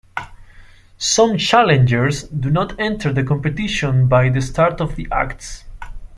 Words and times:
Some 0.97 1.37
challengers 1.37 2.23
do 2.23 2.49
not 2.49 2.79
enter 2.79 3.13
the 3.13 3.23
competition 3.23 4.07
by 4.07 4.29
the 4.29 4.41
start 4.41 4.81
of 4.81 4.95
the 4.95 5.07
acts. 5.11 5.63